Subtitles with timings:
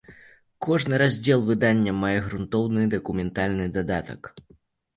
[0.67, 4.35] Кожны раздзел выдання мае грунтоўны дакументальны дадатак.